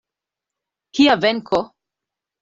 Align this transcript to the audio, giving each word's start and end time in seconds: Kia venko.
Kia 0.95 1.15
venko. 1.25 1.59